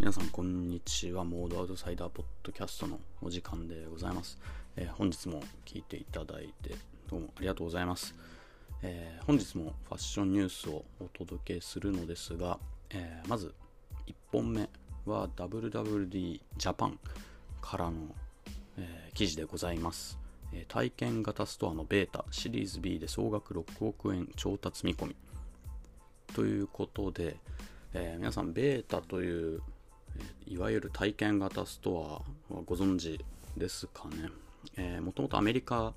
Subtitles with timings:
[0.00, 1.24] 皆さんこんにちは。
[1.24, 4.38] モードアウトサイダーポッドキャストのお時間でございます、
[4.76, 6.76] えー、本日も聞いていただいて
[7.10, 8.14] どうもありがとうございます、
[8.84, 13.52] えー、本日もファッションニュースをお届けするのですが、えー、まず
[14.06, 14.68] 1本目
[15.04, 17.00] は WWD ジャパン
[17.60, 17.96] からの、
[18.76, 20.16] え記事でございます。
[20.52, 25.16] え体験型ストアのベータシリーズ B で総額6億円調達見込み。
[26.34, 27.36] ということで、
[27.94, 29.60] えー、皆さんベータという
[30.46, 33.24] いわゆる体験型ストアはご存知
[33.56, 34.30] ですかね。
[34.76, 35.92] えー、もともとアメリカ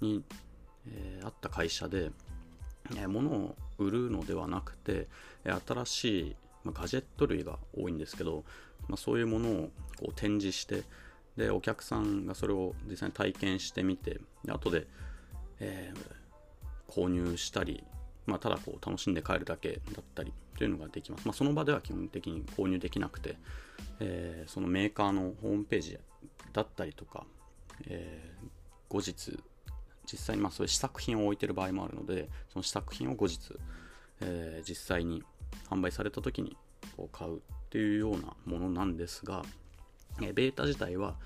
[0.00, 0.22] に、
[0.88, 2.10] えー、あった会社で、
[2.92, 5.08] えー、物を売るのではなくて、
[5.44, 8.44] え新しい、まあ、ガジェット類が多いんですけど、
[8.88, 10.82] まあ、そういうものをこう展示して
[11.36, 14.86] でお客さんがそれを実際に体験してみてで後で、
[15.60, 15.92] え
[16.88, 17.82] 購入したり
[18.26, 21.26] まあ、ただこう楽しんで帰るだけだったりというのができます。
[21.26, 23.36] まあ、その場では基本的に購入できなくて、
[24.00, 25.98] えー、そのメーカーのホームページ
[26.52, 27.24] だったりとか、
[27.86, 29.38] えー、後日、
[30.10, 33.38] 実際にまあそういう試作品を置いてる場合もあるので、その試作品を後日、
[34.20, 35.22] えー、実際に
[35.68, 36.56] 販売された時に
[36.96, 37.40] こう買うっ
[37.70, 39.44] ていうようなものなんですが、
[40.22, 41.16] え、ベータ自体は、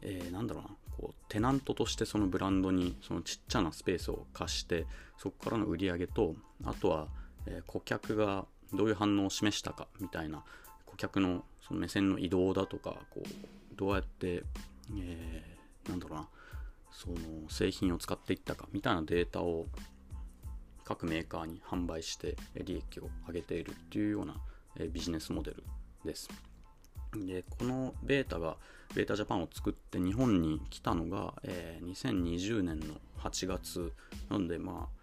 [0.00, 4.86] えー、なんだろうな、こうテナントとしてそのブランドにそのちっちゃなスペースを貸して
[5.18, 6.34] そこからの売り上げと
[6.64, 7.08] あとは、
[7.46, 10.44] え顧客がどういう反応を示したかみたいな
[10.86, 13.28] 顧客のその目線の移動だとかこう
[13.76, 14.42] どうやって、
[14.96, 16.28] えー、なんだろうな
[16.92, 17.16] その
[17.48, 19.66] 製品を使っていったかみたいなデータを
[20.84, 24.36] 各メーカーに販売して利益を上げているっていうような
[24.90, 25.64] ビジネスモデル
[26.04, 26.28] です。
[27.14, 28.56] でこのベータが
[28.94, 32.86] ベータジャパンを作って日本に来たのが、えー、2020年の
[33.18, 33.92] 8月。
[34.28, 35.02] なのでまあ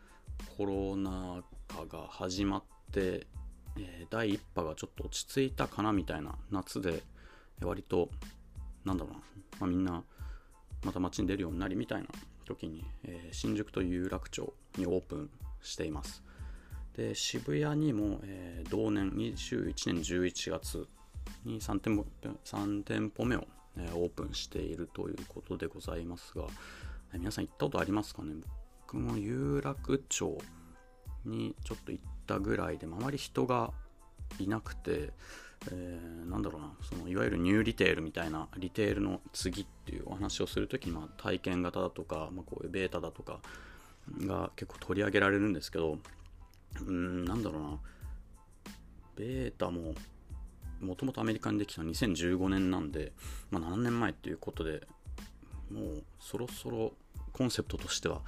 [0.58, 3.28] コロナ禍が始まって、
[3.78, 7.04] えー、第1波がちょっと落ち着いたかなみたいな夏で
[7.62, 8.10] 割と
[8.86, 9.20] なんだろうな、
[9.60, 10.04] まあ、みんな
[10.84, 12.08] また街に出るようになりみたいな
[12.46, 15.30] 時に、えー、新宿と有楽町にオープン
[15.62, 16.24] しています。
[16.96, 20.88] で渋谷にも、えー、同年21年11月
[21.46, 22.06] に3店舗
[22.46, 23.48] ,3 店舗目を、
[23.78, 26.46] えオープンしているということでございますが、
[27.14, 28.36] え皆さん行ったことありますかね？
[28.82, 30.38] 僕も有楽町
[31.26, 33.72] にちょっと行ったぐらいで、あまり人が
[34.40, 35.12] いなくて、
[35.72, 43.40] えー、なんだろうなそのいわゆるニューリテールみたいなリテールの次っていうお話をするときに、まあ、体験型だとか、まあ、こういうベータだとか
[44.22, 45.98] が結構取り上げられるんですけど
[46.80, 47.80] うんなんだろうな。
[49.16, 49.96] ベータも
[50.82, 53.12] もともとアメリカにできた2015年なんで、
[53.52, 54.88] まあ、7年前っていうことで
[55.72, 56.94] もうそろそろ
[57.34, 58.22] コンセプトとしては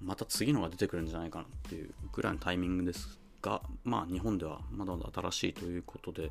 [0.00, 6.30] また次のが出てくるんじゃないかなっていうぐらいのタイミングですが、まあ、日本ではまだまだ新しいということで、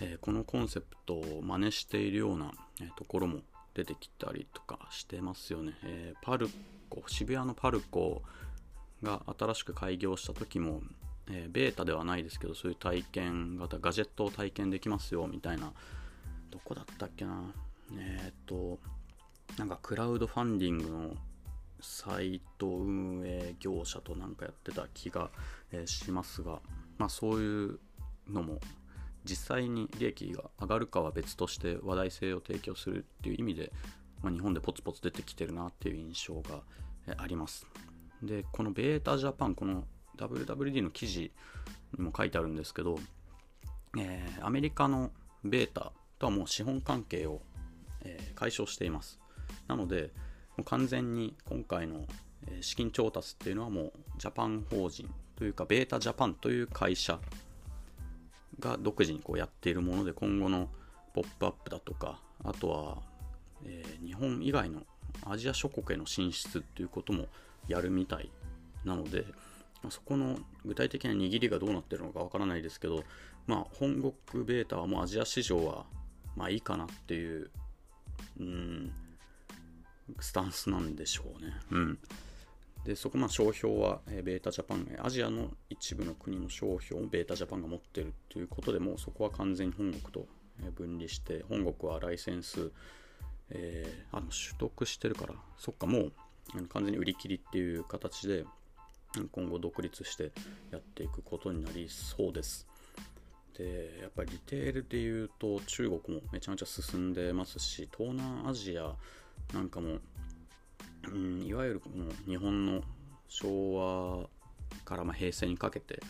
[0.00, 3.40] えー、このコンセプトを真似しているような、え、ところも
[3.74, 6.48] 出てきたりとかしてますよね、えー、パル
[6.88, 8.22] コ渋谷のパルコ
[9.02, 10.82] が新しく開業した時も
[11.28, 15.72] えー、ベータではないですけど、そういう体験型、ガジェットを体験できますよ、みたいな、
[16.50, 17.42] どこだったっけな、
[17.96, 18.78] えー、っと、
[19.58, 21.16] なんかクラウドファンディングの
[21.80, 25.30] サイト運営業者となんかやってた気が、
[25.72, 26.60] え、しますが、
[26.98, 27.80] まあそういう
[28.28, 28.60] のも
[29.24, 33.72] 実際に利益が上がるかは別として話題性を提供するっていう意味で、
[34.22, 36.62] まあ、日本でポツポツ出てきてるなっていう印象が
[37.16, 37.66] あります。
[38.22, 39.84] で、このベータジャパン、この
[40.26, 41.30] WWD の記事
[41.96, 42.98] にも書いてあるんですけど、
[43.98, 45.10] えー、アメリカの
[45.44, 47.40] ベータとはもう資本関係を、
[48.02, 49.18] えー、解消しています。
[49.68, 50.12] なので、
[50.56, 52.06] もう完全に今回の
[52.60, 57.18] 資金調達っていうのはもうジャパン法人というかベータジャパンという会社
[58.58, 60.68] が独自にこうやっているもので今後の
[61.14, 62.98] ポップアップだとかあとは、
[63.64, 64.82] えー、日本以外の
[65.26, 67.26] アジア諸国への進出っていうことも
[67.68, 68.30] やるみたい
[68.84, 69.24] なので、
[69.88, 73.02] そこの具体的な握りがどうなってるのかわからないですけど、
[73.46, 73.94] まあ、本
[74.30, 75.86] 国ベータはもうアジア市場は、
[76.36, 77.50] まあいいかなっていう、
[78.38, 78.92] うん、
[80.20, 81.52] スタンスなんでしょうね。
[81.70, 81.98] うん。
[82.84, 90.26] で、そこ、まあ、商標は、えベータジャパン、アジアの一部の国の商標をベータジャパンが持ってるということでもうそこは完全に本国と
[90.74, 92.70] 分離して、本国はライセンス、
[93.50, 96.12] えー、あの取得してるから、そっか、もう
[96.68, 98.44] 完全に売り切りっていう形で、
[99.32, 100.30] 今後独立して
[100.70, 102.66] やっていくことになりそうです。
[103.56, 108.94] で、やっぱりリテールで言うと中国もめちゃめちゃ進んでますし、東南アジア
[109.52, 109.98] なんかも、
[111.08, 112.82] うん、いわゆるこの日本の
[113.28, 114.28] 昭和
[114.84, 116.00] からま平成にかけて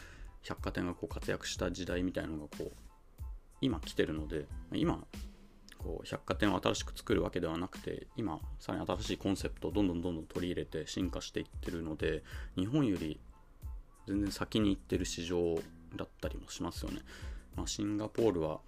[0.43, 2.73] 百貨店がこう活躍した時代みたいなのがこう
[3.61, 5.05] 今来てるので今
[5.83, 12.23] こう百貨店を新しく作るわけではなくて今さらに新しいコンセプトをどんどんどんどん取り入れて進化していってるので
[12.57, 13.19] 日本より
[14.07, 15.59] 全然先に行ってる市場
[15.97, 17.01] だったりもしますよね、
[17.57, 18.61] まあ、シンガポールは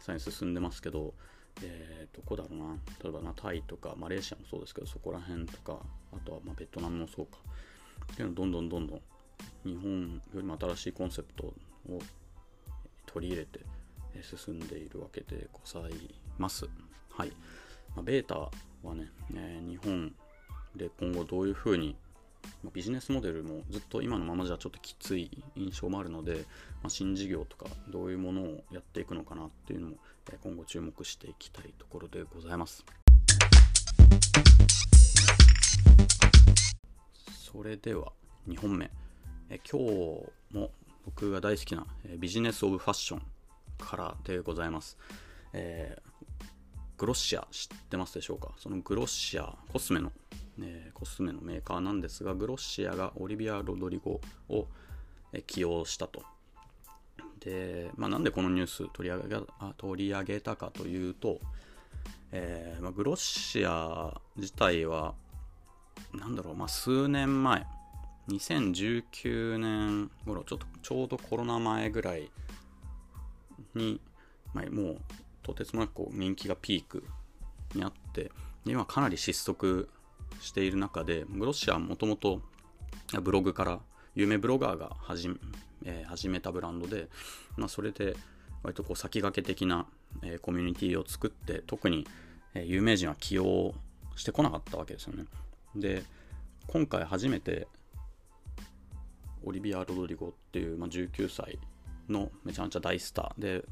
[0.00, 1.14] さらに進んでますけど
[1.62, 2.76] えー、どこだろうな。
[3.02, 5.78] 例えばなタイとかマレーシアもそうですけどそこら辺とか
[6.12, 7.38] あとはまベトナムもそうか。
[8.12, 9.00] っていうのどんどんどんどん
[9.64, 11.54] 日本よりも新しいコンセプトを
[13.06, 13.60] 取り入れて
[14.22, 15.92] 進んでいるわけでござい
[16.38, 16.68] ます。
[17.10, 17.32] はい。
[17.94, 20.12] まあ、ベータはね、えー、日本
[20.76, 21.96] で今後どういうふうに、
[22.62, 26.44] まあ、ビジネスモデルもずっと今のままじゃちょっときつい印象もあるので、
[26.82, 29.96] まあ、新事業とかどういうものをやっていくのかなっていうのも、
[30.30, 32.84] えー、今後注目していきたいところでございます。
[37.52, 38.12] それでは
[38.46, 38.90] 2本目。
[39.50, 39.86] え今日
[40.52, 40.70] も
[41.06, 43.22] 僕が大好きな、えビジネス・オブ・ファッション
[43.78, 44.98] からでございます。
[45.54, 46.17] えー、
[46.98, 48.52] グロッシア知ってますでしょうか？
[48.58, 50.12] そのグロッシアコスメの、
[50.60, 54.66] えー、コスメのメーカーなんですがグロッシアがオリビア・ロドリゴを、
[55.32, 56.22] え、起用したと。
[57.40, 61.38] で、まあ、なんでこのニュース取り上げあ取り上げたかというと、
[62.32, 65.14] えーまあ、グロッシア自体は
[66.12, 67.64] なんだろう、まあ、数年前
[68.28, 72.30] 2019年頃ちょっとちょうどコロナ前ぐらい
[73.74, 74.00] に、
[74.52, 74.98] まあ、もう
[75.54, 77.04] とてつもなくこう人気がピーク
[77.74, 78.30] にあって
[78.64, 79.88] 今かなり失速
[80.40, 82.42] している中でグロッシアはもともと
[83.22, 83.80] ブログから
[84.14, 85.36] 有名ブロガーが始め,、
[85.84, 87.08] えー、始めたブランドで、
[87.56, 88.16] まあ、それで
[88.62, 89.86] 割とこう先駆け的な、
[90.22, 92.06] えー、コミュニティを作って特に、
[92.54, 93.74] えー、有名人は起用
[94.16, 95.24] してこなかったわけですよね。
[95.76, 96.02] で
[96.66, 97.68] 今回初めて
[99.44, 101.58] オリビア・ロドリゴっていう、まあ、19歳
[102.08, 103.64] のめちゃめちゃ大スターで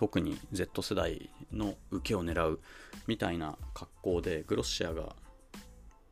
[0.00, 2.58] 特に Z 世代の受けを狙う
[3.06, 5.14] みたいな格好でグロッシアが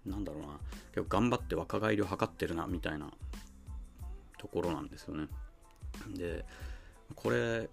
[0.05, 0.49] なんだろうな。
[0.93, 3.11] 結構頑張って若返りを図ってるなみたいな
[4.37, 5.29] ところなんですよね。
[6.14, 6.44] で
[7.14, 7.70] これ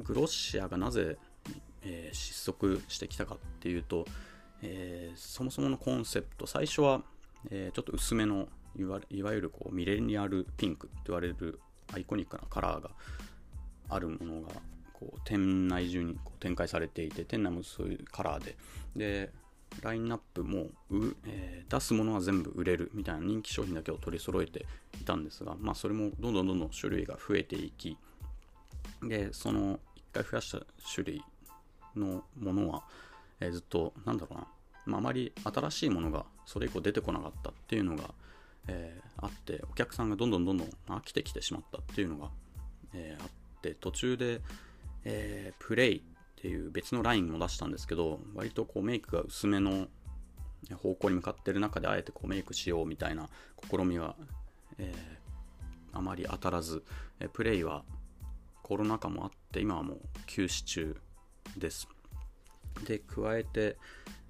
[0.00, 1.16] グロッシアがなぜ、
[1.80, 4.04] えー、失速してきたかっていうと、
[4.60, 7.00] えー、そもそものコンセプト最初は、
[7.50, 11.58] えー、ちょっと薄めのいわいわゆるこうミレニアルピンクと言われる
[11.94, 12.90] アイコニックなカラーが
[13.88, 14.50] あるものが
[14.98, 18.56] こう店内中にこう展開されていて店内もそういうカラーで。
[18.96, 19.30] で
[19.82, 20.68] ラインナップも
[21.26, 24.64] えー、出すものは全部売れるみたいな人気商品だけを取り揃えて
[24.98, 27.98] いたんですが、まあ、それもどんどんどんどん種類が増えていき
[29.02, 29.78] でその1
[30.14, 30.60] 回増やした
[30.94, 31.22] 種類
[31.94, 32.82] のものは、
[33.40, 34.46] えー、ずっとなんだろうな、
[34.86, 38.04] まあ、あまり新しいものがそれ以降出てこなかったっていうのが、
[38.68, 42.30] えー、あってお客さんがどんどんどんどん飽きてきてしまったっていうのが、
[42.94, 43.30] えー、あっ
[43.60, 44.40] て途中で、
[45.04, 46.00] えー、プレイっ
[46.40, 49.88] ていう別のラインも出したんですけど割とこうメイクが薄めの
[50.76, 53.28] 方向に向かってる中であえてこうメイクしようみたいな
[53.68, 54.16] 試みは、
[54.78, 56.84] えー、あまり当たらず、
[57.20, 57.84] え、プレイは
[58.62, 60.96] コロナ禍もあって今はもう休止中
[61.56, 61.88] です。
[62.84, 63.76] で加えて、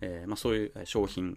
[0.01, 1.37] えーまあ、そういう商品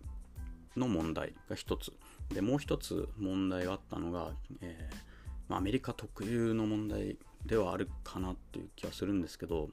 [0.77, 1.91] の問題が一つ。
[2.33, 4.31] でもう一つ問題があったのが、
[4.61, 5.11] えー
[5.47, 9.69] まあ、アメリカ特有の問題ではあるかなっていう気はするんですけど、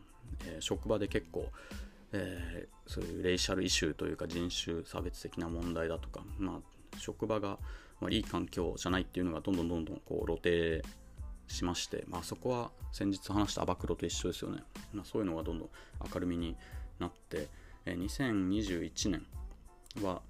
[0.46, 1.48] えー、職場で結構、
[2.12, 7.58] えー、そういうレイシャルイシューというか人種差別的な問題だとか、まあ、職場が、
[8.00, 10.82] まあ、いい環境じゃないっていうのがどんどんどんどんこう露呈
[11.46, 14.62] しまして、まあ、そこは先日話したアバクロと一緒ですよね、
[14.92, 15.68] まあ、そういうのがどんどん
[16.12, 16.56] 明るみに
[16.98, 17.48] なって、
[17.86, 19.26] えー、2021年
[20.02, 20.20] は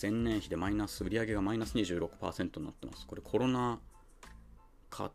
[0.00, 3.06] 前年比でマイナス、売上がマイナス26%になってます。
[3.06, 3.78] これコロナ
[4.92, 5.10] 禍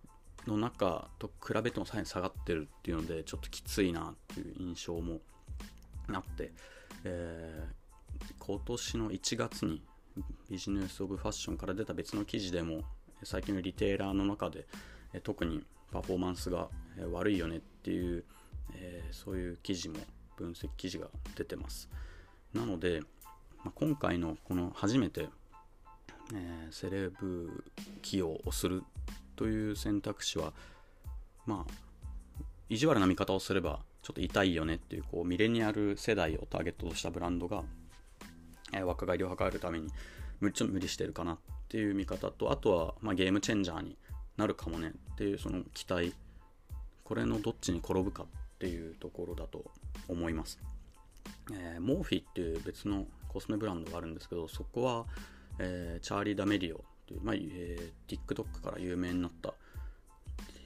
[0.48, 5.20] の中と比べてもさらに下がってるっていうので、ちょっときついなっていう印象も
[6.10, 6.52] なって、
[7.04, 9.82] えー、今年の1月に
[10.50, 12.82] ビジネス・オブ・ファッションから出た別の記事でも、
[13.24, 14.66] 最近のリテーラーの中で、
[15.24, 16.70] 特にパフォーマンスが
[17.12, 18.24] 悪いよねっていう、
[18.74, 20.00] えー、そういう記事も
[20.36, 21.90] 分析記事が出てます。
[22.54, 23.02] なので、
[23.64, 25.28] まあ、今回のこの初めて、
[26.34, 27.64] えー、セレブ
[28.02, 28.84] 起用をする
[29.38, 30.52] という選択肢は
[31.46, 31.74] まあ
[32.70, 37.64] 意地悪な見方をすればちょっと痛いよねっていうこうミレニアル世代をターゲットとしたブランドが、
[38.74, 39.88] えー、若返りを図るために
[40.42, 41.38] 無ちょ無理してるかなっ
[41.70, 43.98] ていう見方とあとは、まあ、ゲームチェンジャーに
[44.36, 46.14] なるかもねっていうその期待。
[47.08, 48.26] これのどっちに転ぶかっ
[48.60, 49.64] ていうところだと
[50.10, 50.60] 思います、
[51.54, 55.06] えー、モーフィーっていう別のコスメブランドがあるんですけどそこは、
[55.58, 59.54] えー、チャーリー・ダメリオていう、まあえー、TikTok から有名になった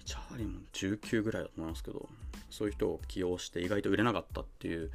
[0.05, 2.09] チャーリーも19ぐらいだと思いますけど
[2.49, 4.91] そういう人を起用して意外と売れなかったっていう、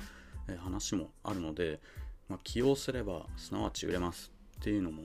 [0.58, 1.80] 話もあるので、
[2.28, 5.02] まあ、起用すればすなわち売れますっていうのも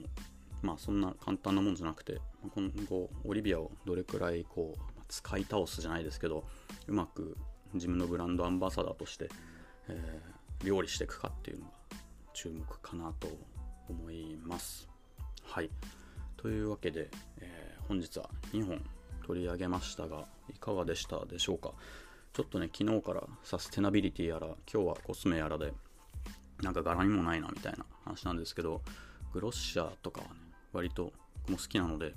[0.62, 2.20] まあそんな簡単なもんじゃなくて
[2.54, 6.44] 今後オリビアをどれくらいこう使い倒すじゃないですけど
[6.86, 7.36] うまく
[7.74, 9.28] 自分のブランドアンバサダーとして、
[9.88, 11.72] えー、料理していくかっていうのが
[12.32, 13.28] 注目かなと
[13.88, 14.88] 思います。
[15.44, 15.70] はい。
[16.42, 17.08] というわけで、
[17.40, 18.82] えー、本日は2本
[19.24, 21.70] 取り上げましたがいかがでしたでしょうか？
[22.32, 25.72] ちょっとね昨日からサステナビリティやら今日はコスメやらで
[26.62, 28.82] なんか柄にもないなみたいな話なんですけど
[29.32, 30.32] グロッシャーとかはね
[30.72, 32.14] 割と僕も好きなので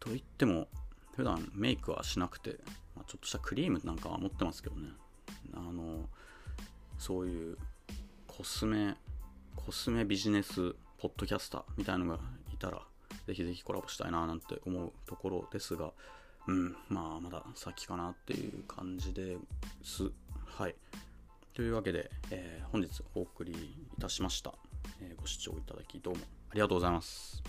[0.00, 0.66] といっても
[1.14, 2.56] 普段メイクはしなくて、
[2.96, 4.88] まあ、ちょっとしたクリームなんかは持ってますけどね。
[5.54, 6.08] あの
[6.98, 7.56] そういう
[8.26, 8.96] コスメ
[9.54, 12.18] コスメビジネスポッドキャスターみたいのが
[12.52, 12.82] いたら
[13.30, 15.92] ぜひぜひコラボしたいななんて思うところですが
[16.48, 19.36] うん、まあまだ先かなっていう感じで
[19.84, 20.10] す。
[20.46, 20.74] はい。
[21.54, 24.54] というわけで、えー、本日お送りいたしました、
[25.00, 26.20] えー、ご視聴いただきどうも
[26.50, 27.42] ありがとうございます。